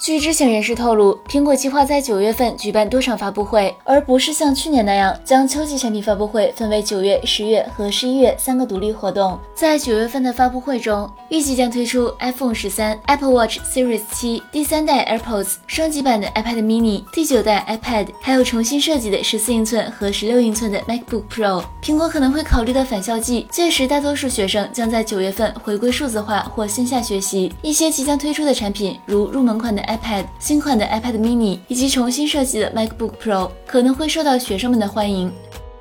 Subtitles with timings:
[0.00, 9.36] 据知情人士透露，苹果计划在九月份举办多场发布会，而不是像去年那样将秋季产品发布会分为九月、十月和十一月三个独立活动。
[9.56, 21.64] 在九月份的发布会中，预计将推出 iPhone 十三、Apple Watch Series 七、第三代 AirPods、升级版的 iPad Mini、第九代 iPad，还有重新设计的十四英寸和十六英寸的 MacBook Pro。
[21.82, 27.52] 苹果可能会考虑的返校季，届时大多数学生将在九月份回归数字化或线下学习。
[27.62, 29.87] 一些即将推出的产品，如入门款的。
[29.88, 35.32] iPad 新款的 iPad Mini 以及重新设计的 MacBook Pro 可能会受到学生们的欢迎。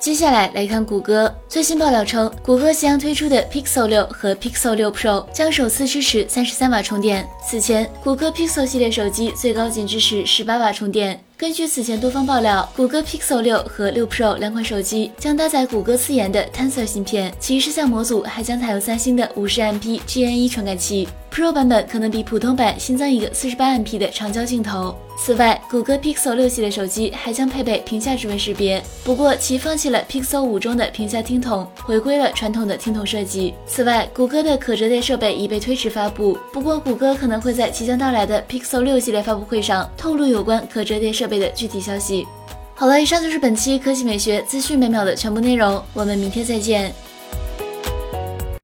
[0.00, 7.28] 接下来来看谷歌，最新爆料称，谷歌即将推出的 Pixel 六和 Pixel 六 Pro 将首次支持三十三瓦充电。
[7.44, 11.20] 此前，谷歌 Pixel 系列手机最高仅支持十八瓦充电。
[11.38, 21.06] 根据此前多方爆料，谷歌 Pixel 六和六 Pro 两款手机将搭载谷歌自研的 Tensor 芯片，其摄像模组还将采用三星的五十 MP GN1 传感器。
[21.30, 24.96] Pro 版本可能比普通版新增一个四十八 MP 的长焦镜头。
[25.20, 33.54] 此外，谷歌 Pixel 六系列手机还将配备屏下指纹识别，不过其放弃了 Pixel 五中的屏下听筒，回归了传统的听筒设计。
[33.66, 42.26] 此外，谷歌的可折叠设备已被推迟发布，不过谷歌可能会在即将到来的 Pixel 六系列发布会上透露有关可折叠设备的具体消息。
[42.74, 46.94] 好了，以上就是本期科技美学资讯每秒的全部内容，我们明天再见。